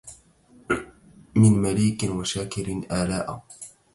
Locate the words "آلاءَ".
2.91-3.43